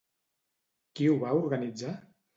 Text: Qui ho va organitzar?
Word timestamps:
Qui 0.95 1.11
ho 1.11 1.15
va 1.27 1.37
organitzar? 1.43 1.97